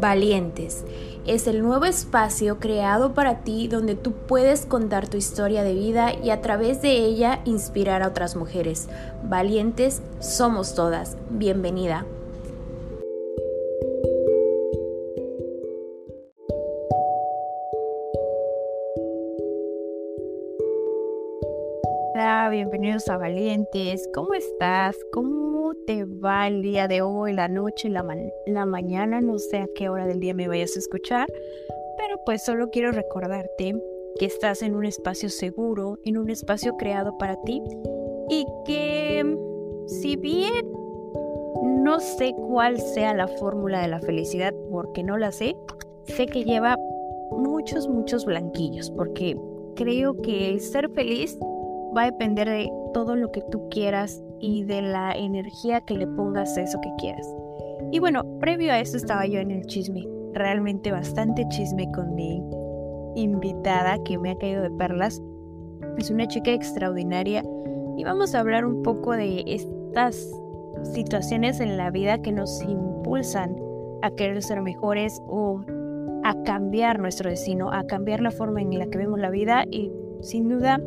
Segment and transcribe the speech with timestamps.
[0.00, 0.84] Valientes.
[1.26, 6.14] Es el nuevo espacio creado para ti donde tú puedes contar tu historia de vida
[6.14, 8.88] y a través de ella inspirar a otras mujeres.
[9.22, 11.18] Valientes somos todas.
[11.28, 12.06] Bienvenida.
[22.14, 24.08] Hola, bienvenidos a Valientes.
[24.14, 24.96] ¿Cómo estás?
[25.12, 25.49] ¿Cómo
[26.04, 28.04] va el día de hoy, la noche, la,
[28.46, 29.20] la mañana?
[29.20, 31.28] No sé a qué hora del día me vayas a escuchar,
[31.96, 33.74] pero pues solo quiero recordarte
[34.18, 37.62] que estás en un espacio seguro, en un espacio creado para ti
[38.28, 39.36] y que
[39.86, 40.70] si bien
[41.82, 45.56] no sé cuál sea la fórmula de la felicidad, porque no la sé,
[46.04, 46.76] sé que lleva
[47.32, 49.36] muchos, muchos blanquillos, porque
[49.76, 51.38] creo que el ser feliz
[51.96, 56.06] va a depender de todo lo que tú quieras y de la energía que le
[56.06, 57.26] pongas a eso que quieras.
[57.92, 62.42] Y bueno, previo a eso estaba yo en el chisme, realmente bastante chisme con mi
[63.16, 65.20] invitada que me ha caído de perlas.
[65.98, 67.42] Es una chica extraordinaria
[67.96, 70.30] y vamos a hablar un poco de estas
[70.94, 73.56] situaciones en la vida que nos impulsan
[74.02, 75.60] a querer ser mejores o
[76.22, 79.90] a cambiar nuestro destino, a cambiar la forma en la que vemos la vida y
[80.20, 80.80] sin duda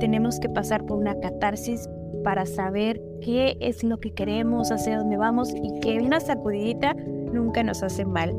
[0.00, 1.88] tenemos que pasar por una catarsis
[2.26, 7.62] para saber qué es lo que queremos, hacia dónde vamos y que una sacudidita nunca
[7.62, 8.34] nos hace mal.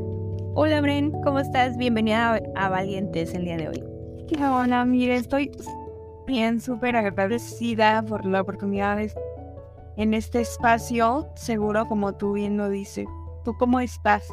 [0.56, 1.78] Hola Bren, ¿cómo estás?
[1.78, 3.84] Bienvenida a, Valientes el día de hoy.
[4.42, 5.52] Hola, mire, estoy
[6.26, 9.10] bien, súper agradecida por la oportunidad de
[9.96, 13.08] en este espacio seguro, como tú bien lo dices.
[13.46, 14.28] ¿Tú cómo estás?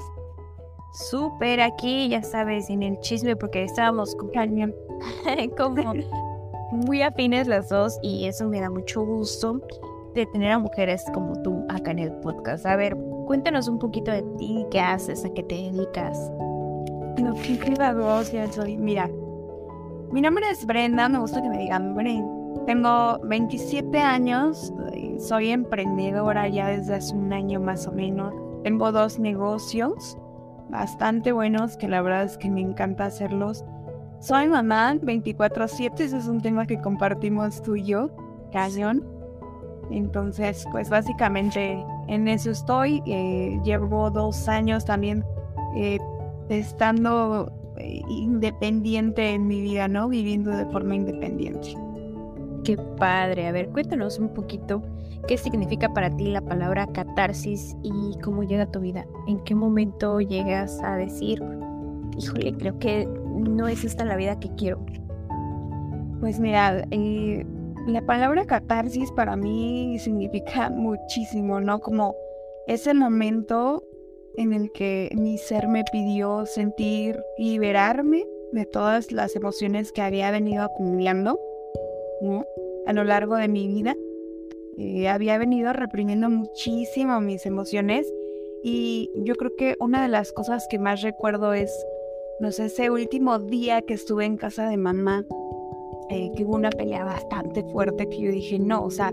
[1.11, 4.31] Súper aquí, ya sabes, en el chisme, porque estábamos con
[5.57, 5.95] como
[6.75, 9.61] muy afines las dos y eso me da mucho gusto
[10.15, 12.67] de tener a mujeres como tú acá en el podcast.
[12.67, 16.31] A ver, cuéntanos un poquito de ti, qué haces, a qué te dedicas.
[17.19, 17.59] No, qué
[18.33, 18.77] ya soy.
[18.77, 19.09] Mira,
[20.11, 22.33] mi nombre es Brenda, me gusta que me digan Brenda.
[22.67, 24.73] Tengo 27 años,
[25.19, 28.33] soy emprendedora ya desde hace un año más o menos.
[28.63, 30.17] Tengo dos negocios
[30.71, 33.65] bastante buenos que la verdad es que me encanta hacerlos.
[34.21, 38.11] Soy mamá 24/7, ese es un tema que compartimos tú y yo,
[38.53, 39.05] cañón.
[39.91, 43.03] Entonces, pues básicamente en eso estoy.
[43.07, 45.25] Eh, llevo dos años también
[45.77, 45.99] eh,
[46.49, 50.09] estando eh, independiente en mi vida, ¿no?
[50.09, 51.77] Viviendo de forma independiente.
[52.65, 53.49] Qué padre.
[53.49, 54.83] A ver, cuéntanos un poquito
[55.27, 59.07] qué significa para ti la palabra catarsis y cómo llega tu vida.
[59.27, 61.43] ¿En qué momento llegas a decir,
[62.17, 64.85] híjole, creo que no es esta la vida que quiero?
[66.21, 67.45] Pues mira, eh,
[67.87, 71.81] la palabra catarsis para mí significa muchísimo, ¿no?
[71.81, 72.15] Como
[72.67, 73.85] ese momento
[74.37, 80.31] en el que mi ser me pidió sentir, liberarme de todas las emociones que había
[80.31, 81.39] venido acumulando
[82.87, 83.95] a lo largo de mi vida.
[84.77, 88.13] Eh, había venido reprimiendo muchísimo mis emociones
[88.63, 91.71] y yo creo que una de las cosas que más recuerdo es,
[92.41, 95.25] no sé, ese último día que estuve en casa de mamá,
[96.11, 99.13] eh, que hubo una pelea bastante fuerte que yo dije, no, o sea,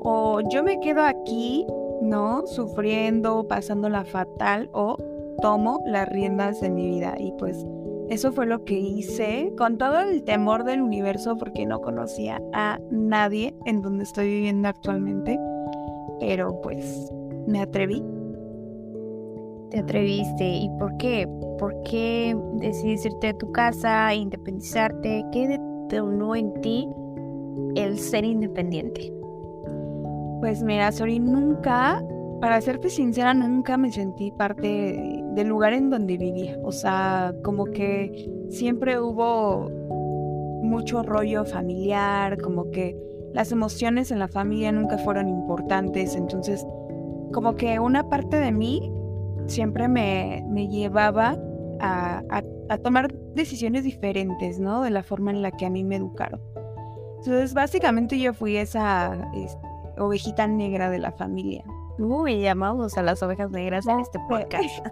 [0.00, 1.66] o yo me quedo aquí,
[2.02, 2.46] ¿no?
[2.46, 4.96] Sufriendo, pasándola fatal, o
[5.42, 7.14] tomo las riendas de mi vida.
[7.18, 7.64] Y pues
[8.08, 12.78] eso fue lo que hice con todo el temor del universo porque no conocía a
[12.90, 15.38] nadie en donde estoy viviendo actualmente.
[16.20, 17.12] Pero pues
[17.46, 18.02] me atreví.
[19.70, 20.44] Te atreviste.
[20.44, 21.28] ¿Y por qué?
[21.58, 25.24] ¿Por qué decidiste irte de tu casa, independizarte?
[25.32, 26.88] ¿Qué detonó en ti
[27.74, 29.12] el ser independiente?
[30.40, 32.02] Pues mira, Sori, nunca
[32.40, 36.58] para serte sincera, nunca me sentí parte del lugar en donde vivía.
[36.62, 39.70] O sea, como que siempre hubo
[40.62, 42.96] mucho rollo familiar, como que
[43.32, 46.14] las emociones en la familia nunca fueron importantes.
[46.14, 46.66] Entonces,
[47.32, 48.92] como que una parte de mí
[49.46, 51.38] siempre me, llevaba
[51.80, 52.42] a,
[52.82, 54.82] tomar decisiones diferentes, ¿no?
[54.82, 56.40] De la forma en la que a mí me educaron.
[57.18, 59.66] Entonces, básicamente yo fui esa este,
[59.98, 61.64] ovejita negra de la familia.
[61.98, 64.86] Uy, llamamos a las ovejas negras en este podcast.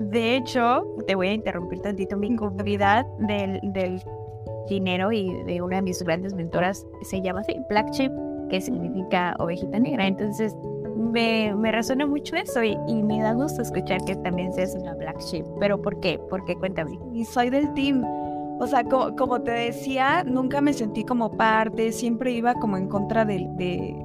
[0.00, 2.16] de hecho, te voy a interrumpir tantito.
[2.16, 4.02] Mi comunidad del, del
[4.68, 8.12] dinero y de una de mis grandes mentoras se llama así, Black Chip,
[8.48, 10.06] que significa ovejita negra.
[10.06, 10.54] Entonces,
[11.00, 14.94] me, me resuena mucho eso y, y, me da gusto escuchar que también seas una
[14.94, 15.46] Black Chip.
[15.58, 16.18] ¿Pero por qué?
[16.30, 16.54] ¿Por qué?
[16.56, 16.98] Cuéntame.
[17.12, 18.04] Y soy del team
[18.62, 23.24] o sea, como, te decía, nunca me sentí como parte, siempre iba como en contra
[23.24, 23.48] de,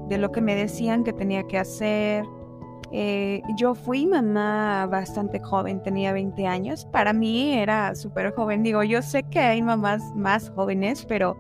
[0.08, 2.24] de, lo que me decían que tenía que hacer.
[2.94, 6.86] Eh, yo fui mamá bastante joven, tenía 20 años.
[6.86, 8.64] Para mí era súper joven.
[8.64, 11.36] Digo, yo sé que hay mamás más jóvenes, pero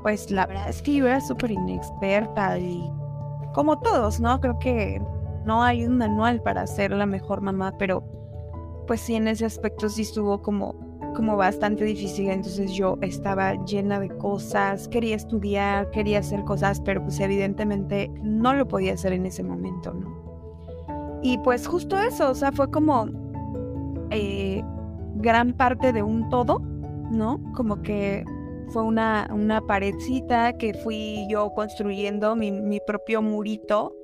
[0.00, 2.90] pues la verdad es que yo era súper inexperta y
[3.52, 4.40] como todos, ¿no?
[4.40, 5.00] Creo que
[5.44, 8.02] no hay un manual para ser la mejor mamá, pero
[8.86, 10.74] pues sí, en ese aspecto sí estuvo como,
[11.14, 12.28] como bastante difícil.
[12.28, 18.52] Entonces yo estaba llena de cosas, quería estudiar, quería hacer cosas, pero pues evidentemente no
[18.54, 20.20] lo podía hacer en ese momento, ¿no?
[21.22, 23.08] Y pues justo eso, o sea, fue como
[24.10, 24.62] eh,
[25.16, 26.60] gran parte de un todo,
[27.10, 27.40] ¿no?
[27.54, 28.24] Como que
[28.70, 33.96] fue una, una paredcita que fui yo construyendo mi, mi propio murito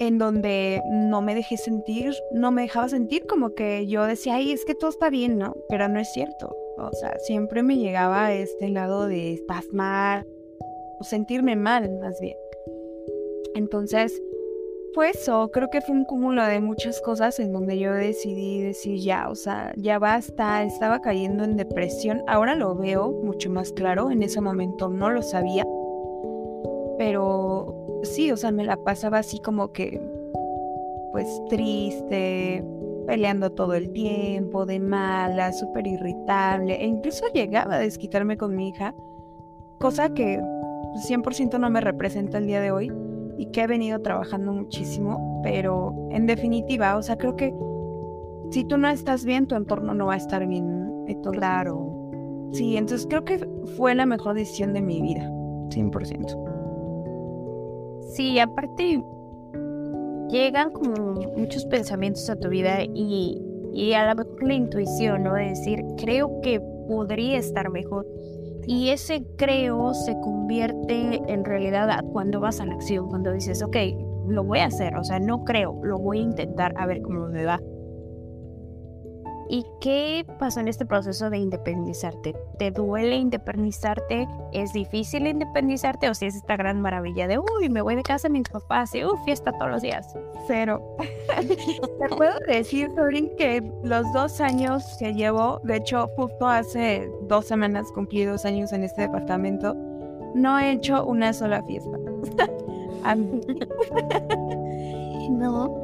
[0.00, 4.52] en donde no me dejé sentir, no me dejaba sentir como que yo decía, ay,
[4.52, 5.56] es que todo está bien, ¿no?
[5.68, 6.54] Pero no es cierto.
[6.78, 10.26] O sea, siempre me llegaba este lado de estás mal,
[11.00, 12.36] o sentirme mal, más bien.
[13.54, 14.20] Entonces,
[15.02, 19.28] eso, creo que fue un cúmulo de muchas cosas en donde yo decidí decir ya,
[19.28, 24.22] o sea, ya basta, estaba cayendo en depresión, ahora lo veo mucho más claro, en
[24.22, 25.66] ese momento no lo sabía,
[26.98, 30.00] pero sí, o sea, me la pasaba así como que,
[31.12, 32.64] pues triste,
[33.06, 38.68] peleando todo el tiempo, de mala, súper irritable, e incluso llegaba a desquitarme con mi
[38.68, 38.94] hija,
[39.78, 40.40] cosa que
[41.08, 42.92] 100% no me representa el día de hoy
[43.38, 47.54] y que he venido trabajando muchísimo, pero en definitiva, o sea, creo que
[48.50, 51.06] si tú no estás bien, tu entorno no va a estar bien.
[51.32, 51.94] claro.
[52.52, 53.38] Sí, entonces creo que
[53.76, 55.30] fue la mejor decisión de mi vida,
[55.68, 56.48] 100%.
[58.10, 59.02] Sí, aparte
[60.30, 63.40] llegan como muchos pensamientos a tu vida y,
[63.72, 65.34] y a lo mejor la intuición, ¿no?
[65.34, 68.06] De decir, creo que podría estar mejor.
[68.68, 73.76] Y ese creo se convierte en realidad cuando vas a la acción, cuando dices, ok,
[74.28, 77.28] lo voy a hacer, o sea, no creo, lo voy a intentar a ver cómo
[77.28, 77.58] me va.
[79.50, 82.36] ¿Y qué pasó en este proceso de independizarte?
[82.58, 84.28] ¿Te duele independizarte?
[84.52, 86.10] ¿Es difícil independizarte?
[86.10, 88.94] ¿O si es esta gran maravilla de, uy, me voy de casa a mis papás
[88.94, 90.14] y, uy, fiesta todos los días?
[90.46, 90.96] Cero.
[91.38, 97.46] Te puedo decir, Sorin, que los dos años que llevo, de hecho, justo hace dos
[97.46, 99.74] semanas cumplí dos años en este departamento,
[100.34, 101.96] no he hecho una sola fiesta.
[105.30, 105.74] no.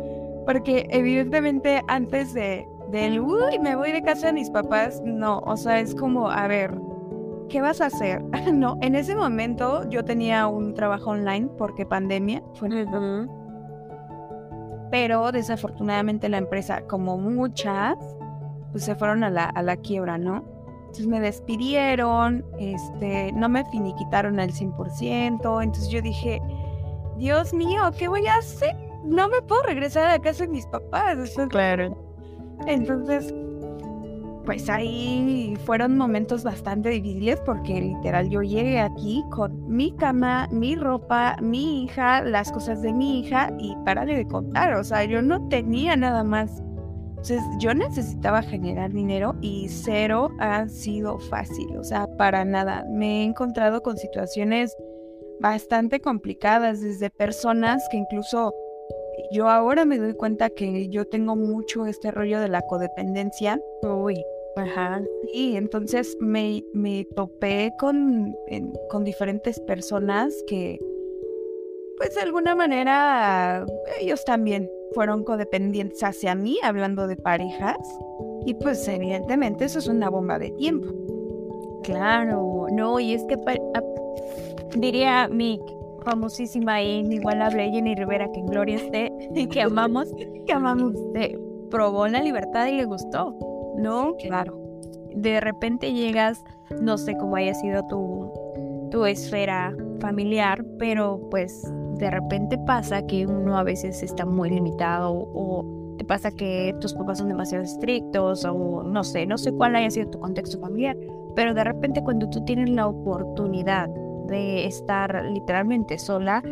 [0.45, 5.57] Porque evidentemente antes de del, uy, me voy de casa de mis papás, no, o
[5.57, 6.79] sea, es como, a ver,
[7.49, 8.23] ¿qué vas a hacer?
[8.53, 12.69] no, en ese momento yo tenía un trabajo online porque pandemia fue
[14.91, 17.97] Pero desafortunadamente la empresa, como muchas,
[18.73, 20.45] pues se fueron a la, a la quiebra, ¿no?
[20.79, 26.41] Entonces me despidieron, este, no me finiquitaron al 100%, entonces yo dije,
[27.17, 28.77] Dios mío, ¿qué voy a hacer?
[29.05, 31.17] No me puedo regresar a la casa de mis papás.
[31.51, 32.04] Claro.
[32.67, 33.35] Entonces,
[34.45, 40.77] pues ahí fueron momentos bastante difíciles porque literal yo llegué aquí con mi cama, mi
[40.77, 45.23] ropa, mi hija, las cosas de mi hija y para de contar, o sea, yo
[45.23, 46.63] no tenía nada más.
[47.09, 52.85] Entonces yo necesitaba generar dinero y cero ha sido fácil, o sea, para nada.
[52.91, 54.77] Me he encontrado con situaciones
[55.41, 58.53] bastante complicadas desde personas que incluso
[59.35, 63.61] yo ahora me doy cuenta que yo tengo mucho este rollo de la codependencia.
[63.83, 64.23] Uy,
[64.57, 65.03] ajá.
[65.33, 68.33] Y entonces me, me topé con,
[68.89, 70.79] con diferentes personas que,
[71.97, 73.67] pues de alguna manera,
[74.01, 77.77] ellos también fueron codependientes hacia mí, hablando de parejas.
[78.47, 80.89] Y pues evidentemente eso es una bomba de tiempo.
[81.83, 83.37] Claro, no, y es que
[84.77, 85.61] diría Mick,
[86.05, 89.13] famosísima e inigualable Jenny Rivera, que en gloria esté,
[89.51, 90.13] que amamos,
[90.47, 91.39] que amamos, este,
[91.71, 93.37] probó la libertad y le gustó,
[93.79, 94.15] ¿no?
[94.17, 94.61] Claro.
[95.15, 96.45] De repente llegas,
[96.81, 98.31] no sé cómo haya sido tu,
[98.91, 101.63] tu esfera familiar, pero pues
[101.99, 105.65] de repente pasa que uno a veces está muy limitado o
[105.97, 109.91] te pasa que tus papás son demasiado estrictos o no sé, no sé cuál haya
[109.91, 110.97] sido tu contexto familiar,
[111.37, 113.89] pero de repente cuando tú tienes la oportunidad
[114.27, 116.43] de estar literalmente sola,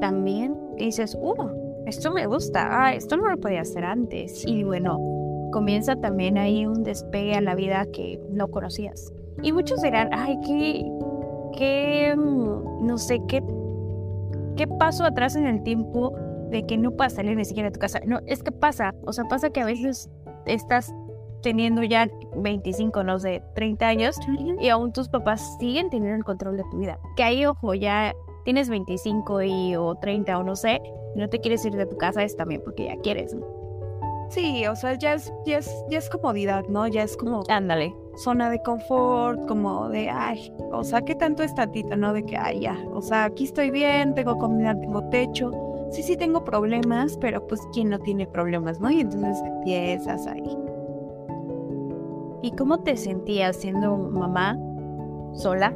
[0.00, 4.44] también dices, uh, esto me gusta, ah, esto no lo podía hacer antes.
[4.46, 4.98] Y bueno,
[5.52, 9.12] comienza también ahí un despegue a la vida que no conocías.
[9.42, 10.84] Y muchos dirán, ay, qué,
[11.56, 13.42] qué, mm, no sé, qué,
[14.56, 16.14] qué paso atrás en el tiempo
[16.50, 18.00] de que no puedas salir ni siquiera de tu casa.
[18.06, 20.10] No, es que pasa, o sea, pasa que a veces
[20.46, 20.92] estás
[21.42, 24.16] teniendo ya 25, no sé, 30 años
[24.60, 26.98] y aún tus papás siguen teniendo el control de tu vida.
[27.16, 30.80] Que ahí, ojo, ya tienes 25 y, o 30 o no sé,
[31.14, 33.62] y no te quieres ir de tu casa, es también porque ya quieres, ¿no?
[34.30, 36.86] Sí, o sea, ya es, ya es, ya es comodidad, ¿no?
[36.86, 37.94] Ya es como Ándale.
[38.16, 42.14] zona de confort, como de, ay, o sea, ¿qué tanto es tantito, no?
[42.14, 45.50] De que, ay, ya, o sea, aquí estoy bien, tengo comida, tengo techo.
[45.90, 48.90] Sí, sí tengo problemas, pero pues, ¿quién no tiene problemas, no?
[48.90, 50.56] Y entonces empiezas ahí.
[52.42, 54.58] ¿Y cómo te sentías siendo mamá
[55.34, 55.74] sola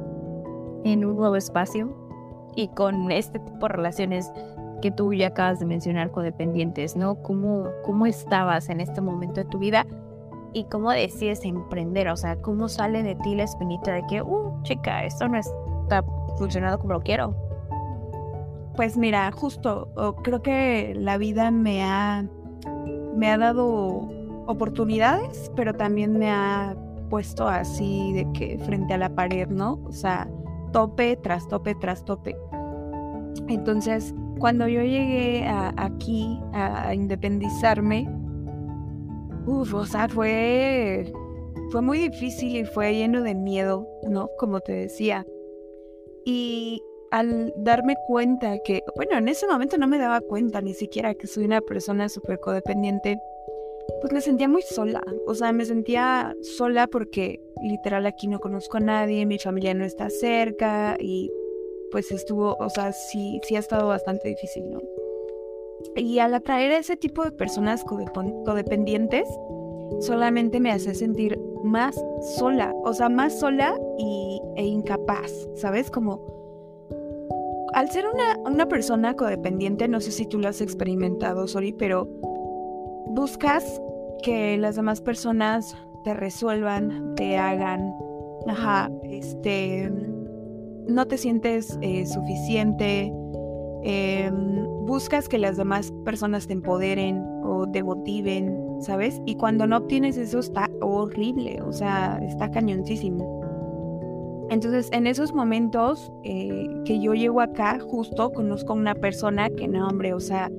[0.84, 1.96] en un nuevo espacio
[2.56, 4.32] y con este tipo de relaciones
[4.82, 7.22] que tú ya acabas de mencionar codependientes, ¿no?
[7.22, 9.86] ¿Cómo, cómo estabas en este momento de tu vida
[10.52, 12.08] y cómo decides emprender?
[12.08, 16.04] O sea, ¿cómo sale de ti la espinita de que, uh, chica, esto no está
[16.36, 17.34] funcionando como lo quiero?
[18.74, 19.88] Pues mira, justo,
[20.22, 22.26] creo que la vida me ha,
[23.14, 24.08] me ha dado
[24.46, 26.76] oportunidades, pero también me ha
[27.10, 29.80] puesto así de que frente a la pared, ¿no?
[29.84, 30.28] O sea,
[30.72, 32.36] tope tras tope tras tope.
[33.48, 38.08] Entonces, cuando yo llegué a- aquí a independizarme,
[39.46, 41.12] uf, o sea, fue,
[41.70, 44.28] fue muy difícil y fue lleno de miedo, ¿no?
[44.38, 45.24] Como te decía.
[46.24, 51.14] Y al darme cuenta que, bueno, en ese momento no me daba cuenta ni siquiera
[51.14, 53.18] que soy una persona súper codependiente,
[54.00, 55.02] pues me sentía muy sola.
[55.26, 59.84] O sea, me sentía sola porque literal aquí no conozco a nadie, mi familia no
[59.84, 61.30] está cerca y
[61.90, 64.80] pues estuvo, o sea, sí, sí ha estado bastante difícil, ¿no?
[65.94, 69.28] Y al atraer a ese tipo de personas codependientes,
[70.00, 71.96] solamente me hace sentir más
[72.36, 75.90] sola, o sea, más sola y, e incapaz, ¿sabes?
[75.90, 76.34] Como
[77.72, 82.08] al ser una, una persona codependiente, no sé si tú lo has experimentado, Sori, pero
[83.16, 83.80] buscas
[84.22, 87.92] que las demás personas te resuelvan, te hagan,
[88.46, 89.90] ajá, este,
[90.86, 93.10] no te sientes eh, suficiente,
[93.84, 94.30] eh,
[94.86, 99.20] buscas que las demás personas te empoderen o te motiven, ¿sabes?
[99.24, 104.46] Y cuando no obtienes eso está horrible, o sea, está cañoncísimo.
[104.50, 109.66] Entonces, en esos momentos eh, que yo llego acá, justo conozco a una persona que
[109.66, 110.50] no, hombre, o sea,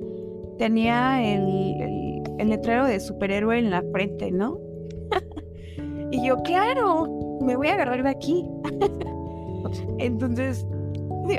[0.58, 1.97] tenía el,
[2.38, 4.58] el letrero de superhéroe en la frente, ¿no?
[6.10, 8.44] y yo, claro, me voy a agarrar de aquí.
[9.98, 10.66] Entonces,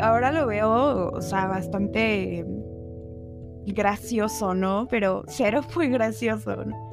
[0.01, 2.45] ahora lo veo, o sea, bastante
[3.65, 4.87] gracioso, ¿no?
[4.89, 6.89] Pero cero fue gracioso, ¿no?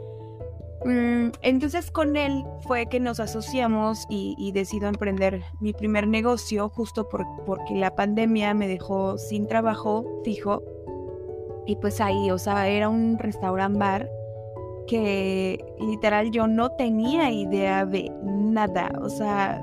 [0.85, 6.69] Mm, Entonces con él fue que nos asociamos y, y decido emprender mi primer negocio
[6.69, 10.63] justo por- porque la pandemia me dejó sin trabajo fijo
[11.67, 14.09] y pues ahí, o sea, era un restaurant bar
[14.87, 19.63] que literal yo no tenía idea de nada, o sea,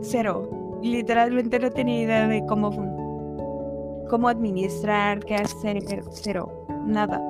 [0.00, 2.70] cero, literalmente no tenía idea de cómo,
[4.08, 5.78] cómo administrar, qué hacer,
[6.10, 7.22] cero, nada.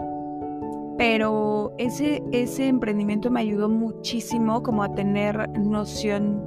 [0.96, 6.40] Pero ese, ese emprendimiento me ayudó muchísimo como a tener noción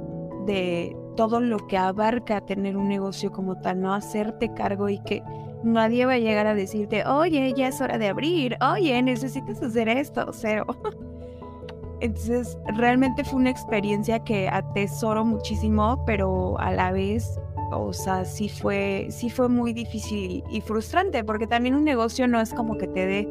[0.46, 5.22] de todo lo que abarca tener un negocio como tal, no hacerte cargo y que
[5.62, 9.88] nadie va a llegar a decirte, oye, ya es hora de abrir, oye, necesitas hacer
[9.88, 10.66] esto, cero.
[12.00, 17.40] Entonces, realmente fue una experiencia que atesoro muchísimo, pero a la vez,
[17.72, 22.40] o sea, sí fue, sí fue muy difícil y frustrante, porque también un negocio no
[22.40, 23.28] es como que te dé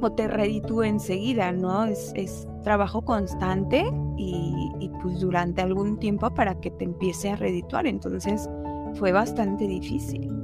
[0.00, 1.84] o te reditúe enseguida, ¿no?
[1.84, 3.84] Es, es trabajo constante
[4.16, 7.86] y, y, pues durante algún tiempo para que te empiece a redituar.
[7.86, 8.48] Entonces
[8.94, 10.43] fue bastante difícil.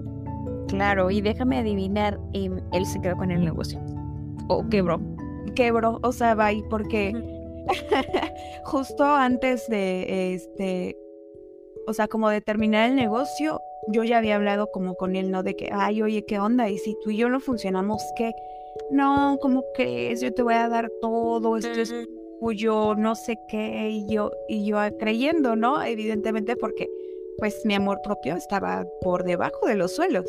[0.71, 3.81] Claro, y déjame adivinar, em, él se quedó con el negocio.
[4.49, 5.01] O quebró.
[5.55, 7.13] Quebró, o sea, bye, porque
[8.65, 10.97] justo antes de este,
[11.87, 15.43] o sea, como de terminar el negocio, yo ya había hablado como con él, ¿no?
[15.43, 16.69] De que, ay, oye, ¿qué onda?
[16.69, 18.33] Y si tú y yo no funcionamos, ¿qué?
[18.91, 20.21] no, ¿cómo crees?
[20.21, 21.95] Yo te voy a dar todo, esto es
[22.41, 25.83] tuyo, no sé qué, y yo, y yo creyendo, ¿no?
[25.83, 26.89] Evidentemente porque
[27.39, 30.27] pues mi amor propio estaba por debajo de los suelos.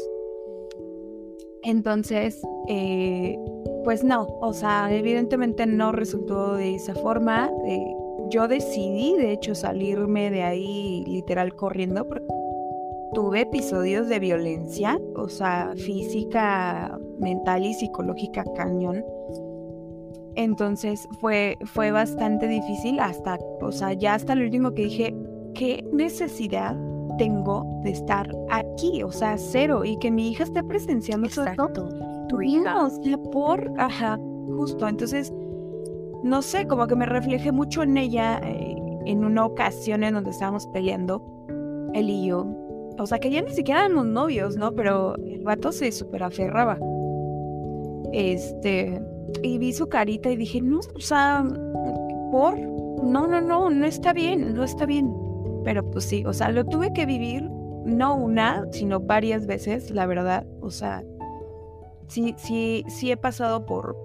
[1.64, 3.38] Entonces, eh,
[3.84, 7.52] pues no, o sea, evidentemente no resultó de esa forma.
[7.66, 7.96] Eh,
[8.30, 12.26] yo decidí, de hecho, salirme de ahí literal corriendo porque
[13.14, 19.04] tuve episodios de violencia, o sea, física, mental y psicológica cañón.
[20.36, 25.16] Entonces fue, fue bastante difícil hasta, o sea, ya hasta el último que dije,
[25.54, 26.78] ¿qué necesidad
[27.18, 29.04] tengo de estar aquí?
[29.04, 31.90] O sea, cero, y que mi hija esté presenciando todo esto.
[32.30, 32.86] Tu hija.
[32.86, 34.20] O sea, por, ajá,
[34.58, 34.88] justo.
[34.88, 35.34] Entonces,
[36.24, 38.76] no sé, como que me reflejé mucho en ella eh,
[39.06, 41.24] en una ocasión en donde estábamos peleando,
[41.94, 42.46] él y yo,
[42.98, 44.74] o sea, que ya ni siquiera éramos novios, ¿no?
[44.74, 46.78] Pero el vato se súper aferraba.
[48.14, 49.02] Este,
[49.42, 51.44] y vi su carita y dije, no, o sea,
[52.32, 55.12] por, no, no, no, no está bien, no está bien.
[55.64, 57.44] Pero pues sí, o sea, lo tuve que vivir,
[57.86, 60.46] no una, sino varias veces, la verdad.
[60.62, 61.04] O sea,
[62.08, 63.96] sí, sí, sí he pasado por,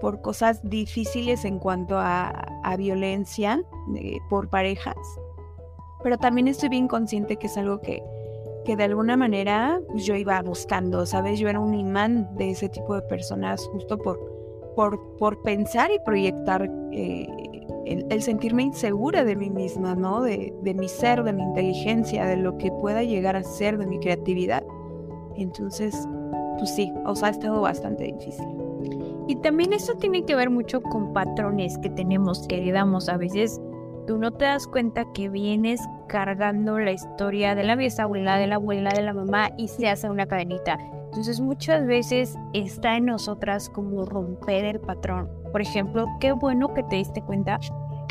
[0.00, 2.28] por cosas difíciles en cuanto a,
[2.62, 3.62] a violencia
[3.96, 4.96] eh, por parejas.
[6.02, 8.02] Pero también estoy bien consciente que es algo que,
[8.64, 11.38] que de alguna manera pues, yo iba buscando, ¿sabes?
[11.38, 14.18] Yo era un imán de ese tipo de personas justo por,
[14.74, 17.28] por, por pensar y proyectar eh,
[17.86, 20.22] el, sentirme insegura de mí misma, ¿no?
[20.22, 23.86] De, de, mi ser, de mi inteligencia, de lo que pueda llegar a ser, de
[23.86, 24.64] mi creatividad.
[25.36, 25.96] Entonces,
[26.58, 28.46] pues sí, o sea, ha estado bastante difícil.
[29.26, 33.08] Y también eso tiene que ver mucho con patrones que tenemos, que heredamos.
[33.08, 33.60] A veces
[34.06, 38.56] tú no te das cuenta que vienes cargando la historia de la bisabuela, de la
[38.56, 40.78] abuela, de la mamá y se hace una cadenita.
[41.14, 45.30] Entonces muchas veces está en nosotras como romper el patrón.
[45.52, 47.60] Por ejemplo, qué bueno que te diste cuenta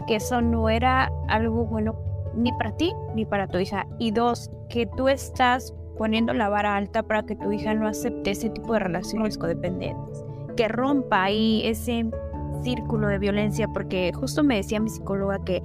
[0.08, 1.98] que eso no era algo bueno
[2.34, 3.86] ni para ti ni para tu hija.
[4.00, 8.32] Y dos, que tú estás poniendo la vara alta para que tu hija no acepte
[8.32, 10.24] ese tipo de relaciones codependientes.
[10.56, 12.10] Que rompa ahí ese
[12.62, 15.62] círculo de violencia, porque justo me decía mi psicóloga que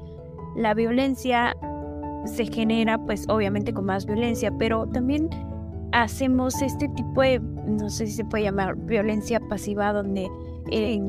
[0.57, 1.55] la violencia
[2.25, 5.31] se genera pues obviamente con más violencia, pero también
[5.93, 10.29] hacemos este tipo de, no sé si se puede llamar violencia pasiva, donde
[10.71, 11.01] eh,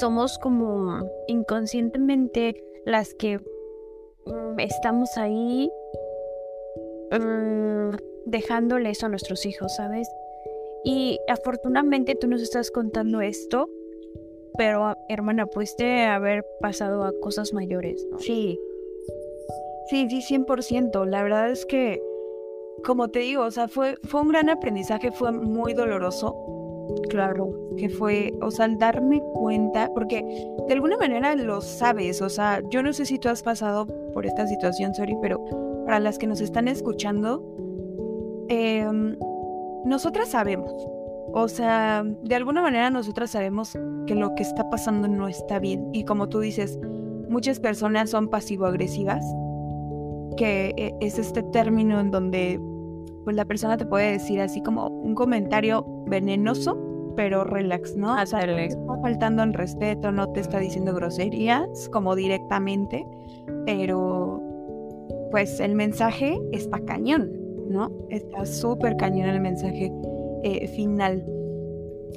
[0.00, 5.70] somos como inconscientemente las que mm, estamos ahí
[7.12, 10.08] mm, dejándole eso a nuestros hijos, ¿sabes?
[10.84, 13.68] Y afortunadamente tú nos estás contando esto,
[14.56, 18.18] pero hermana, pudiste haber pasado a cosas mayores, ¿no?
[18.18, 18.58] Sí.
[19.88, 21.06] Sí, sí, 100%.
[21.06, 22.02] La verdad es que
[22.84, 26.34] como te digo, o sea, fue, fue un gran aprendizaje, fue muy doloroso,
[27.08, 30.22] claro, que fue, o sea, al darme cuenta, porque
[30.66, 34.26] de alguna manera lo sabes, o sea, yo no sé si tú has pasado por
[34.26, 35.44] esta situación, sorry, pero
[35.84, 37.44] para las que nos están escuchando,
[38.48, 39.16] em,
[39.84, 40.72] nosotras sabemos,
[41.32, 45.88] o sea, de alguna manera nosotras sabemos que lo que está pasando no está bien,
[45.92, 46.78] y como tú dices,
[47.28, 49.24] muchas personas son pasivo-agresivas
[50.36, 52.60] que eh, es este término en donde
[53.26, 56.78] pues la persona te puede decir así como un comentario venenoso,
[57.16, 58.14] pero relax, ¿no?
[58.22, 63.04] O sea, está faltando el respeto, no te está diciendo groserías como directamente,
[63.64, 64.40] pero
[65.32, 67.32] pues el mensaje está cañón,
[67.68, 67.90] ¿no?
[68.10, 69.90] Está súper cañón el mensaje
[70.44, 71.26] eh, final.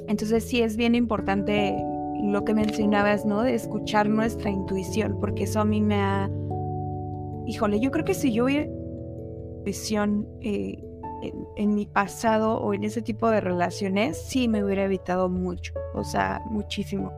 [0.06, 1.74] Entonces sí es bien importante
[2.22, 3.42] lo que mencionabas, ¿no?
[3.42, 6.30] De escuchar nuestra intuición, porque eso a mí me ha
[7.46, 8.70] híjole, yo creo que si yo hubiera
[9.64, 10.84] visión eh,
[11.56, 16.04] en, mi pasado o en ese tipo de relaciones, sí me hubiera evitado mucho, o
[16.04, 17.12] sea, muchísimo.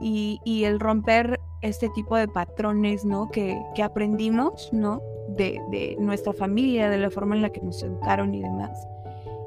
[0.00, 3.30] Y, el romper este tipo de patrones, ¿no?
[3.30, 5.02] Que, que aprendimos, ¿no?
[5.28, 8.86] De, de, nuestra familia, de la forma en la que nos educaron y demás.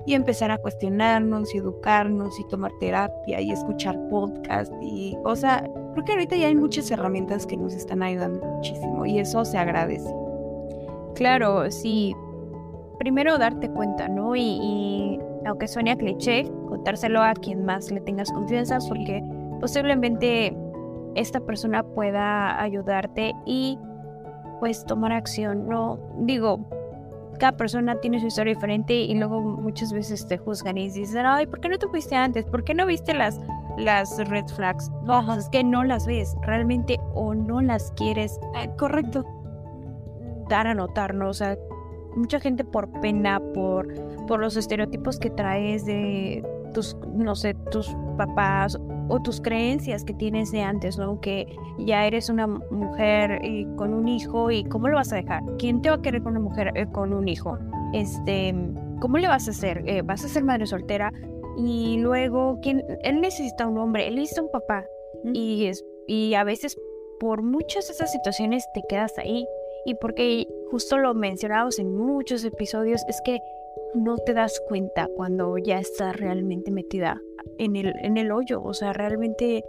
[0.06, 5.64] Y empezar a cuestionarnos y educarnos y tomar terapia y escuchar podcast y, o sea,
[5.94, 9.60] Creo que ahorita ya hay muchas herramientas que nos están ayudando muchísimo y eso se
[9.60, 10.12] agradece.
[11.14, 12.16] Claro, sí.
[13.04, 14.34] Primero darte cuenta, ¿no?
[14.34, 19.22] Y, aunque suene cliché, contárselo a quien más le tengas confianza porque
[19.60, 20.56] posiblemente
[21.14, 23.78] esta persona pueda ayudarte y
[24.62, 26.00] pues tomar acción, ¿no?
[26.20, 26.66] Digo,
[27.40, 31.46] cada persona tiene su historia diferente y luego muchas veces te juzgan y dicen, ay,
[31.46, 32.46] ¿por qué no te fuiste antes?
[32.46, 33.38] ¿Por qué no viste las
[33.76, 34.92] las red flags.
[35.04, 39.26] No, es que no las ves realmente o no las quieres, eh, correcto,
[40.48, 41.30] dar a notar, ¿no?
[41.30, 41.58] O sea,
[42.16, 43.88] mucha gente por pena, por,
[44.28, 50.14] por los estereotipos que traes de tus, no sé, tus papás o tus creencias que
[50.14, 51.20] tienes de antes, ¿no?
[51.22, 55.44] Que ya eres una mujer y con un hijo y ¿cómo lo vas a dejar?
[55.58, 57.58] ¿Quién te va a querer con una mujer eh, con un hijo?
[57.94, 58.56] Este,
[59.00, 59.84] ¿cómo le vas a hacer?
[59.86, 61.12] Eh, ¿Vas a ser madre soltera?
[61.58, 62.84] Y luego, ¿quién?
[63.04, 64.86] él necesita un hombre, él necesita un papá.
[65.34, 66.78] Y, es, y a veces
[67.20, 69.46] por muchas de esas situaciones te quedas ahí.
[69.86, 73.40] Y porque justo lo mencionamos en muchos episodios, es que
[73.96, 77.22] no te das cuenta cuando ya estás realmente metida
[77.58, 78.62] en el, en el hoyo.
[78.64, 79.64] O sea, realmente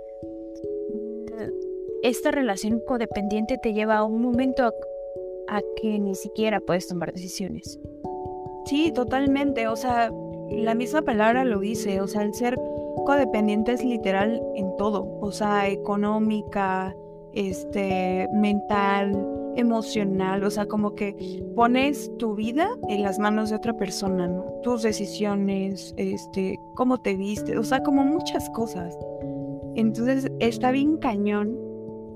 [2.02, 4.72] esta relación codependiente te lleva a un momento
[5.48, 7.80] a que ni siquiera puedes tomar decisiones.
[8.66, 9.68] Sí, totalmente.
[9.68, 10.10] O sea,
[10.50, 12.56] la misma palabra lo dice, o sea, el ser
[13.06, 16.94] codependiente es literal en todo, o sea, económica,
[17.32, 19.12] este, mental,
[19.56, 24.44] emocional, o sea, como que pones tu vida en las manos de otra persona, ¿no?
[24.62, 28.96] Tus decisiones, este, cómo te viste, o sea, como muchas cosas.
[29.76, 31.58] Entonces está bien cañón.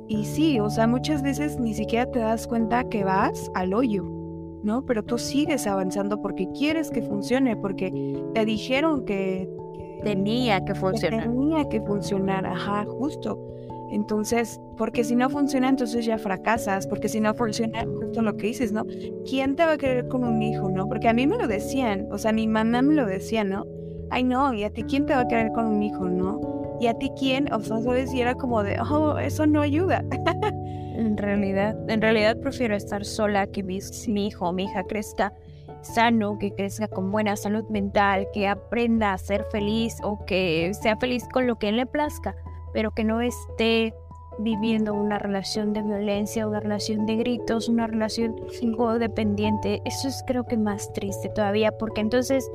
[0.08, 4.04] Y sí, o sea, muchas veces ni siquiera te das cuenta que vas al hoyo,
[4.62, 4.84] ¿no?
[4.86, 7.92] Pero tú sigues avanzando porque quieres que funcione, porque
[8.32, 9.50] te dijeron que
[10.02, 11.24] tenía que funcionar.
[11.24, 13.38] tenía que funcionar, ajá, justo.
[13.90, 18.48] Entonces, porque si no funciona, entonces ya fracasas, porque si no funciona, justo lo que
[18.48, 18.84] dices, ¿no?
[19.28, 20.86] ¿Quién te va a querer con un hijo, no?
[20.88, 23.64] Porque a mí me lo decían, o sea, mi mamá me lo decía, ¿no?
[24.10, 26.76] Ay, no, ¿y a ti quién te va a querer con un hijo, no?
[26.80, 27.52] ¿Y a ti quién?
[27.52, 28.12] O sea, ¿sabes?
[28.14, 30.04] Y era como de, oh, eso no ayuda.
[30.94, 35.32] en realidad, en realidad prefiero estar sola que mi, mi hijo o mi hija crezca
[35.82, 40.96] sano, que crezca con buena salud mental, que aprenda a ser feliz o que sea
[40.96, 42.34] feliz con lo que él le plazca
[42.72, 43.94] pero que no esté
[44.38, 48.36] viviendo una relación de violencia, una relación de gritos, una relación
[48.76, 49.82] codependiente.
[49.84, 52.50] Eso es creo que más triste todavía, porque entonces,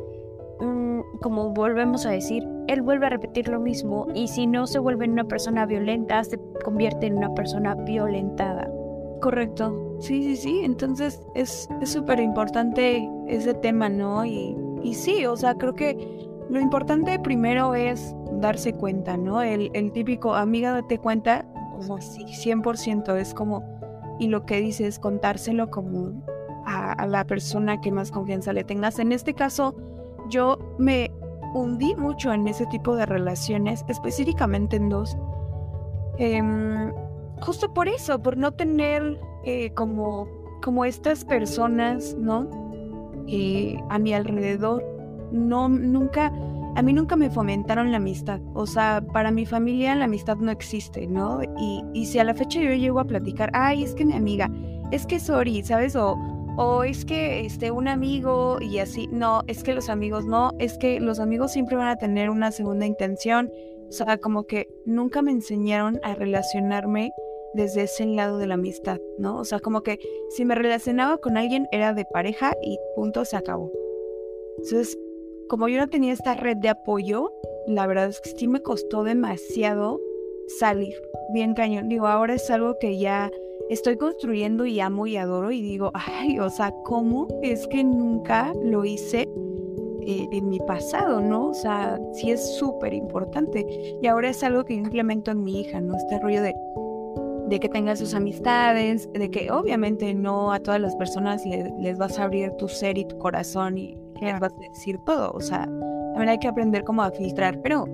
[0.60, 4.80] mm, como volvemos a decir, él vuelve a repetir lo mismo y si no se
[4.80, 8.70] vuelve en una persona violenta, se convierte en una persona violentada.
[9.22, 9.98] Correcto.
[10.00, 10.62] Sí, sí, sí.
[10.64, 14.26] Entonces es súper importante ese tema, ¿no?
[14.26, 19.42] Y, y sí, o sea, creo que lo importante primero es darse cuenta, ¿no?
[19.42, 21.46] El, típico amiga date cuenta,
[21.78, 23.64] como sí, 100% es como,
[24.20, 26.24] y lo que dices, contárselo como
[26.66, 29.00] a, la persona que más confianza le tengas.
[29.00, 29.76] En este caso,
[30.30, 31.10] yo me
[31.54, 35.18] hundí mucho en ese tipo de relaciones, específicamente en dos.
[36.18, 36.92] Em,
[37.42, 40.28] justo por eso, por no tener eh, como,
[40.62, 42.50] como estas personas, ¿no?
[43.28, 44.84] Eh, a mi alrededor.
[45.32, 46.32] No, nunca
[46.76, 48.42] a mí nunca me fomentaron la amistad.
[48.54, 51.42] O sea, para mi familia la amistad no existe, ¿no?
[51.58, 54.50] Y, y si a la fecha yo llego a platicar, ay, es que mi amiga,
[54.92, 55.96] es que sorry, ¿sabes?
[55.96, 56.18] O,
[56.58, 59.08] o es que este, un amigo y así.
[59.12, 62.52] No, es que los amigos no, es que los amigos siempre van a tener una
[62.52, 63.52] segunda intención.
[63.90, 67.12] O sea, como que nunca me enseñaron a relacionarme
[67.54, 69.38] desde ese lado de la amistad, ¿no?
[69.38, 73.38] O sea, como que si me relacionaba con alguien era de pareja y punto, se
[73.38, 73.72] acabó.
[74.58, 74.98] Entonces,
[75.50, 77.32] como yo no tenía esta red de apoyo,
[77.68, 80.00] la verdad es que sí me costó demasiado
[80.60, 80.96] salir.
[81.34, 81.90] Bien cañón.
[81.90, 83.32] Digo, ahora es algo que ya
[83.70, 88.54] estoy construyendo y amo y adoro y digo, ay, o sea, ¿cómo es que nunca
[88.64, 89.28] lo hice
[90.02, 91.50] eh, en mi pasado, no?
[91.50, 93.66] O sea, sí es súper importante.
[94.02, 95.96] Y ahora es algo que implemento en mi hija, ¿no?
[95.96, 96.54] Este rollo de,
[97.48, 102.20] de que tenga sus amistades, de que obviamente no a todas las personas les vas
[102.20, 105.32] a abrir tu ser y tu corazón y les vas a decir todo.
[105.32, 107.86] O sea, también hay que aprender cómo a filtrar, pero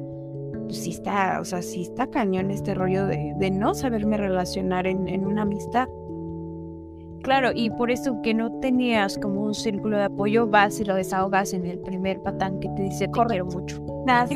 [0.66, 4.88] pues, sí está, o sea, sí está cañón este rollo de, de no saberme relacionar
[4.88, 5.88] en, en, una amistad.
[7.24, 10.96] Claro, y por eso que no tenías como un círculo de apoyo, vas y lo
[10.96, 13.84] desahogas en el primer patán que te dice te quiero mucho.
[14.08, 14.36] Así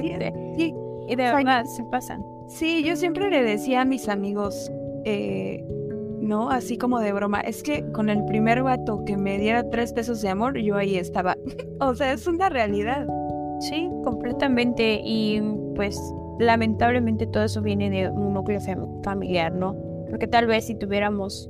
[0.57, 0.73] sí.
[1.07, 2.25] Y de verdad se pasan.
[2.47, 4.71] Sí, yo siempre le decía a mis amigos,
[5.05, 5.63] eh,
[6.23, 6.49] ¿no?
[6.49, 7.41] Así como de broma.
[7.41, 10.95] Es que con el primer vato que me diera tres pesos de amor, yo ahí
[10.95, 11.35] estaba.
[11.79, 13.05] o sea, es una realidad.
[13.59, 15.01] Sí, completamente.
[15.03, 15.41] Y
[15.75, 15.99] pues
[16.39, 18.59] lamentablemente todo eso viene de un núcleo
[19.03, 19.75] familiar, ¿no?
[20.09, 21.49] Porque tal vez si tuviéramos,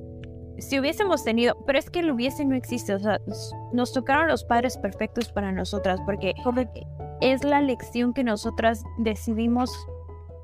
[0.57, 3.19] si hubiésemos tenido, pero es que el hubiese no existe, o sea,
[3.71, 6.33] nos tocaron los padres perfectos para nosotras, porque
[7.21, 9.71] es la lección que nosotras decidimos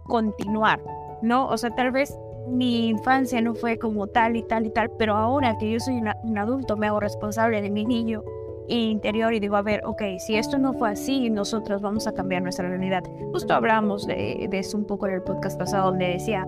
[0.06, 0.82] continuar,
[1.22, 1.48] ¿no?
[1.48, 2.18] O sea, tal vez
[2.50, 6.02] mi infancia no fue como tal y tal y tal, pero ahora que yo soy
[6.24, 8.24] un adulto me hago responsable de mi niño
[8.70, 12.44] interior y digo, a ver, ok, si esto no fue así, nosotros vamos a cambiar
[12.44, 13.04] nuestra realidad.
[13.32, 16.48] Justo hablamos de, eso un poco en el podcast pasado donde decía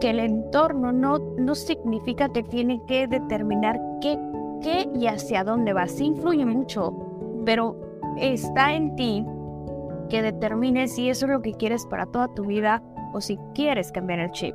[0.00, 4.18] que el entorno no, no significa que tiene que determinar qué,
[4.62, 5.92] qué y hacia dónde vas.
[5.92, 6.94] Sí influye mucho,
[7.44, 7.76] pero
[8.18, 9.24] está en ti
[10.08, 13.92] que determines si eso es lo que quieres para toda tu vida o si quieres
[13.92, 14.54] cambiar el chip.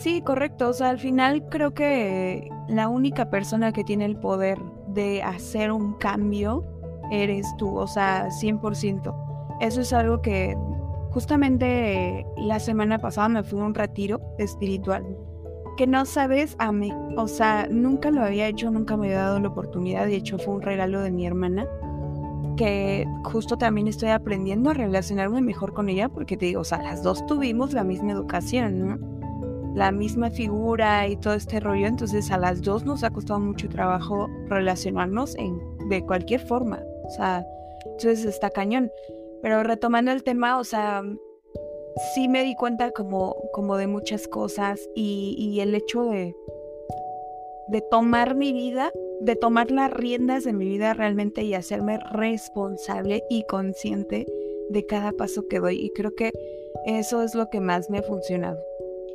[0.00, 0.70] Sí, correcto.
[0.70, 4.58] O sea, al final creo que la única persona que tiene el poder
[4.88, 6.64] de hacer un cambio
[7.10, 9.14] eres tú, o sea, 100%.
[9.60, 10.56] Eso es algo que
[11.10, 15.04] justamente la semana pasada me fui a un retiro espiritual
[15.76, 19.40] que no sabes a mí, o sea, nunca lo había hecho, nunca me había dado
[19.40, 21.66] la oportunidad, de hecho fue un regalo de mi hermana
[22.56, 26.82] que justo también estoy aprendiendo a relacionarme mejor con ella porque te digo, o sea,
[26.82, 29.19] las dos tuvimos la misma educación, ¿no?
[29.74, 33.68] La misma figura y todo este rollo, entonces a las dos nos ha costado mucho
[33.68, 37.44] trabajo relacionarnos en, de cualquier forma, o sea,
[37.84, 38.90] entonces está cañón.
[39.42, 41.02] Pero retomando el tema, o sea,
[42.14, 46.34] sí me di cuenta como, como de muchas cosas y, el hecho de,
[47.68, 53.22] de tomar mi vida, de tomar las riendas de mi vida realmente y hacerme responsable
[53.30, 54.26] y consciente
[54.70, 55.78] de cada paso que doy.
[55.80, 56.32] Y creo que
[56.86, 58.58] eso es lo que más me ha funcionado.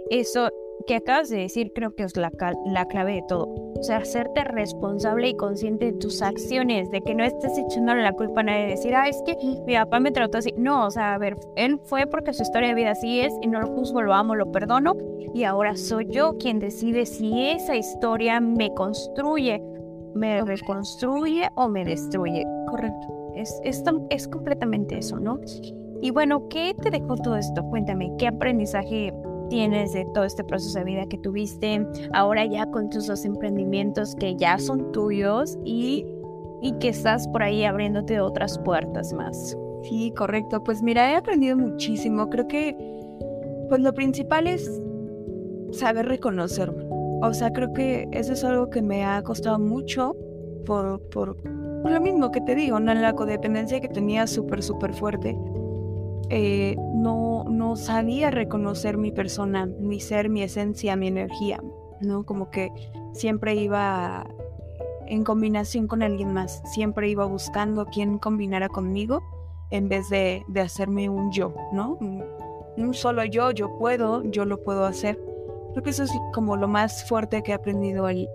[0.10, 0.50] Eso
[0.86, 2.32] que acabas de decir creo que es la,
[2.66, 3.48] la clave de todo.
[3.48, 8.14] O sea, hacerte responsable y consciente de tus acciones, de que no estés echándole la
[8.14, 10.54] culpa a nadie, decir, ah, es que mi papá me trató así.
[10.58, 13.48] No, o sea, a ver, él fue porque su historia de vida así es y
[13.48, 14.96] no lo juzgo, lo amo, lo perdono.
[15.34, 19.62] Y ahora soy yo quien decide si esa historia me construye,
[20.14, 22.46] me reconstruye o me destruye.
[22.70, 23.32] Correcto.
[23.36, 25.40] Es, es, es completamente eso, ¿no?
[26.02, 27.64] Y bueno, ¿qué te dejó todo esto?
[27.64, 29.12] Cuéntame, ¿qué aprendizaje
[29.50, 34.16] tienes de todo este proceso de vida que tuviste, ahora ya con tus dos emprendimientos
[34.16, 36.06] que ya son tuyos y,
[36.62, 39.58] y que estás por ahí abriéndote otras puertas más.
[39.84, 40.64] Sí, correcto.
[40.64, 42.30] Pues mira, he aprendido muchísimo.
[42.30, 42.76] Creo que
[43.70, 44.82] pues lo principal es
[45.72, 46.86] saber reconocerme.
[47.22, 50.16] O sea, creo que eso es algo que me ha costado mucho
[50.66, 52.94] por, por, lo mismo que te digo, ¿no?
[52.94, 55.38] la codependencia que tenía súper, súper fuerte.
[56.30, 61.62] Eh, no, no sabía reconocer mi persona, mi ser, mi esencia, mi energía,
[62.02, 62.26] ¿no?
[62.26, 62.72] Como que
[63.14, 64.26] siempre iba
[65.08, 69.22] en combinación con alguien más, siempre iba buscando quién combinara conmigo
[69.70, 71.98] en vez de, de hacerme un yo, ¿no?
[72.78, 75.20] Un solo yo, yo puedo, yo lo puedo hacer.
[75.72, 78.28] Creo que eso es como lo más fuerte que he aprendido, el,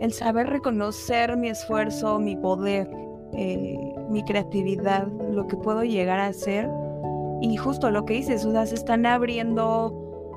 [0.00, 2.90] el, saber reconocer mi esfuerzo, mi poder,
[3.32, 3.78] eh,
[4.10, 6.68] mi creatividad, lo que puedo llegar a hacer
[7.42, 9.92] y justo lo que dices, o se están abriendo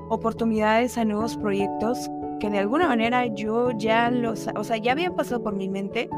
[0.10, 5.16] oportunidades a nuevos proyectos que de alguna manera yo ya los, o sea, ya habían
[5.16, 6.10] pasado por mi mente,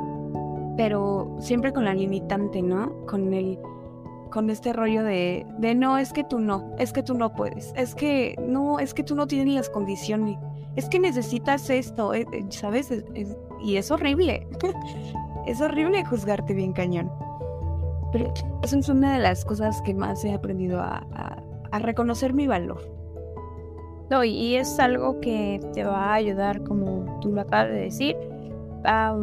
[0.76, 3.06] pero siempre con la limitante, ¿no?
[3.06, 3.60] Con el,
[4.32, 7.74] con este rollo de, de no, es que tú no, es que tú no puedes,
[7.76, 10.38] es que no, es que tú no tienes las condiciones,
[10.76, 12.92] es que necesitas esto, eh, eh, ¿sabes?
[13.62, 14.48] y es horrible,
[15.48, 17.12] es horrible juzgarte bien cañón.
[18.12, 21.06] Pero eso es una de las cosas que más he aprendido a,
[21.80, 22.82] reconocer mi valor.
[24.10, 28.16] No, y es algo que te va a ayudar, como tú lo acabas de decir,
[28.84, 29.16] a,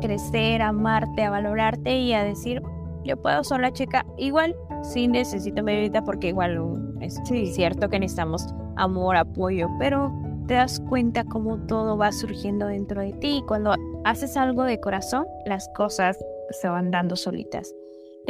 [0.00, 2.62] crecer, a amarte, a valorarte y a decir,
[3.04, 4.06] yo puedo sola, chica.
[4.16, 7.20] Igual, sí necesito mi vida porque igual es
[7.54, 10.12] cierto que necesitamos amor, apoyo, pero
[10.46, 14.80] te das cuenta cómo todo va surgiendo dentro de ti y cuando haces algo de
[14.80, 16.18] corazón, las cosas
[16.50, 17.72] se van dando solitas.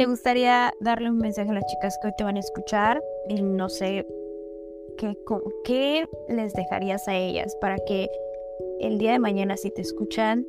[0.01, 3.03] ¿Te gustaría darle un mensaje a las chicas que hoy te van a escuchar?
[3.29, 4.03] Y no sé,
[4.97, 5.15] ¿qué,
[5.63, 8.09] ¿qué les dejarías a ellas para que
[8.79, 10.43] el día de mañana, si te escuchan,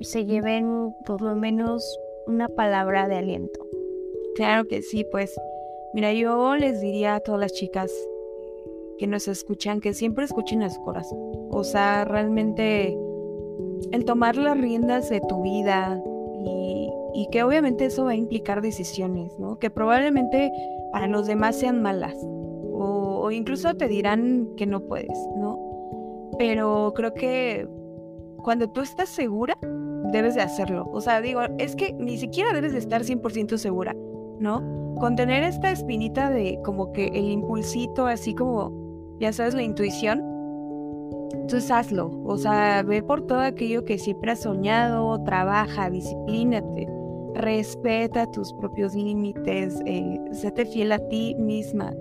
[0.00, 3.64] se lleven por lo menos una palabra de aliento?
[4.34, 5.32] Claro que sí, pues
[5.94, 7.92] mira, yo les diría a todas las chicas
[8.98, 11.20] que nos escuchan que siempre escuchen a su corazón.
[11.52, 12.98] O sea, realmente
[13.92, 16.02] el tomar las riendas de tu vida
[16.44, 16.87] y
[17.18, 19.58] y que obviamente eso va a implicar decisiones, ¿no?
[19.58, 20.52] Que probablemente
[20.92, 22.14] para los demás sean malas
[22.80, 25.58] o, incluso te dirán que no puedes, ¿no?
[26.38, 27.68] Pero creo que
[28.44, 29.58] cuando tú estás segura,
[30.12, 30.88] debes de hacerlo.
[30.92, 33.96] O sea, digo, es que ni siquiera debes de estar 100% segura,
[34.38, 34.94] ¿no?
[35.00, 38.72] Con tener esta espinita de como que el impulsito, así como,
[39.18, 40.22] ya sabes, la intuición,
[41.32, 46.97] entonces hazlo, o sea, ve por todo aquello que siempre has soñado, trabaja, disciplínate,
[47.38, 51.94] respeta tus propios límites, eh, séte fiel a ti misma,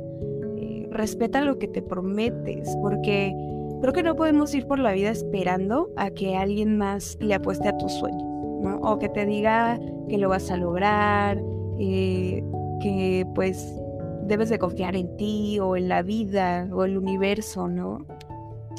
[0.57, 3.33] eh, respeta lo que te prometes, porque
[3.81, 7.69] creo que no podemos ir por la vida esperando a que alguien más le apueste
[7.69, 8.23] a tus sueños,
[8.61, 8.79] ¿no?
[8.81, 11.39] O que te diga que lo vas a lograr,
[11.79, 12.43] eh,
[12.81, 13.79] que pues
[14.23, 17.99] debes de confiar en ti o en la vida o el universo, ¿no?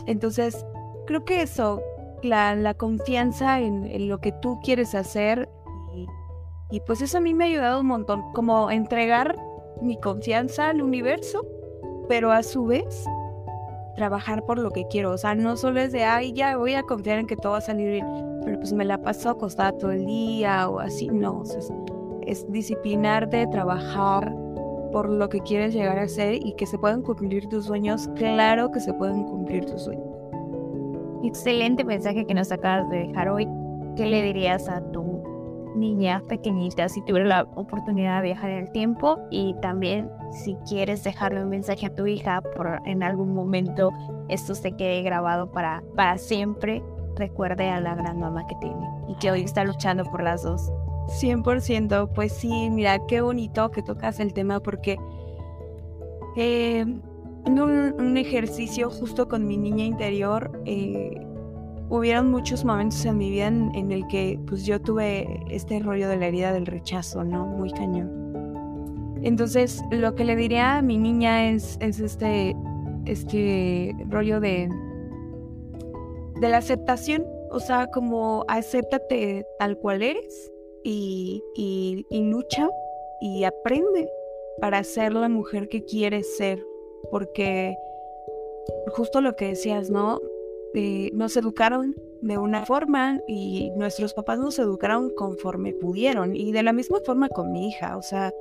[0.06, 0.66] Entonces,
[1.06, 1.80] creo que eso,
[2.22, 5.48] la, confianza en, en, lo que tú quieres hacer
[6.70, 9.37] y pues eso a mí me ha ayudado un montón, como entregar
[9.81, 11.46] mi confianza al universo,
[12.09, 13.04] pero a su vez
[13.94, 15.12] trabajar por lo que quiero.
[15.12, 17.59] O sea, no solo es de, ay, ya voy a confiar en que todo va
[17.59, 18.07] a salir bien,
[18.44, 21.09] pero pues me la paso acostada todo el día o así.
[21.09, 21.72] No, es,
[22.26, 24.35] es disciplinarte, trabajar
[24.92, 28.09] por lo que quieres llegar a ser y que se puedan cumplir tus sueños.
[28.16, 30.07] Claro que se pueden cumplir tus sueños.
[31.24, 33.48] Excelente mensaje que nos acabas de dejar hoy.
[33.96, 35.17] ¿Qué le dirías a tu
[35.78, 41.04] niña pequeñita si tuviera la oportunidad de viajar en el tiempo y también si quieres
[41.04, 43.90] dejarle un mensaje a tu hija por en algún momento
[44.28, 46.82] esto se quede grabado para, para siempre,
[47.16, 50.70] recuerde a la gran mamá que tiene y que hoy está luchando por las dos.
[51.20, 54.98] 100%, pues sí, mira, qué bonito que tocas el tema porque
[56.36, 56.84] eh,
[57.46, 61.26] en un, ejercicio justo con mi niña interior, eh,
[61.90, 66.16] hubieron muchos momentos en mi vida en, el que pues yo tuve este rollo de
[66.16, 67.46] la herida del rechazo, ¿no?
[67.46, 69.18] Muy cañón.
[69.22, 72.55] Entonces, lo que le diría a mi niña es, es este,
[73.07, 74.68] este rollo de,
[76.40, 77.24] de la aceptación.
[77.51, 80.53] O sea, como acéptate tal cual eres
[80.85, 82.68] y, y, y lucha
[83.20, 84.09] y aprende
[84.61, 86.62] para ser la mujer que quieres ser.
[87.11, 87.77] Porque
[88.88, 90.20] justo lo que decías, ¿no?
[90.74, 96.62] Eh, nos educaron de una forma y nuestros papás nos educaron conforme pudieron y de
[96.62, 98.33] la misma forma con mi hija, o sea,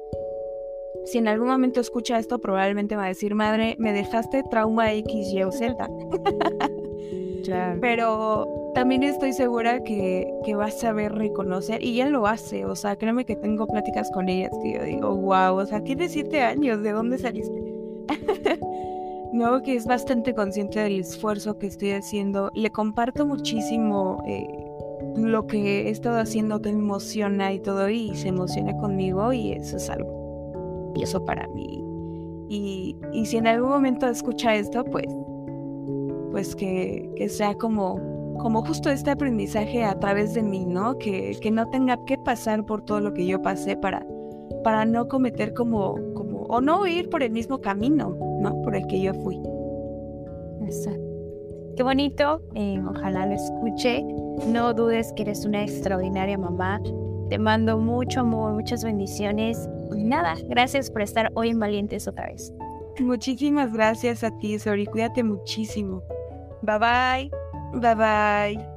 [1.06, 5.34] si en algún momento escucha esto probablemente va a decir, madre, me dejaste trauma X,
[5.34, 5.76] Y o Z.
[7.80, 12.76] Pero también estoy segura que, que va a saber reconocer y ella lo hace, o
[12.76, 16.42] sea, créeme que tengo pláticas con ellas que yo digo, wow, o sea, tienes siete
[16.42, 17.67] años, ¿de dónde saliste?
[19.34, 19.62] ¿No?
[19.62, 22.52] Que es bastante consciente del esfuerzo que estoy haciendo.
[22.54, 24.48] Le comparto muchísimo eh,
[25.16, 29.54] lo que he estado haciendo que me emociona y todo, y se emociona conmigo, y
[29.54, 30.94] eso es algo.
[30.96, 31.84] Y eso para mí.
[32.50, 35.08] Y, y si en algún momento escucha esto, pues,
[36.32, 38.00] pues que, que sea como,
[38.40, 40.98] como justo este aprendizaje a través de mí, ¿no?
[40.98, 44.06] Que, que no tenga que pasar por todo lo que yo pasé para,
[44.64, 48.62] para no cometer como, como, o no ir por el mismo camino, ¿no?
[48.62, 49.40] Por el que yo fui.
[50.62, 51.08] Exacto.
[51.76, 54.04] Qué bonito, eh, ojalá lo escuche.
[54.48, 56.82] No dudes que eres una extraordinaria mamá.
[57.30, 59.70] Te mando mucho amor, muchas bendiciones.
[59.96, 62.52] Y nada, gracias por estar hoy en Valientes otra vez.
[63.00, 64.88] Muchísimas gracias a ti, Sori.
[64.88, 66.02] Cuídate muchísimo.
[66.64, 67.32] Bye bye.
[67.80, 68.77] Bye bye.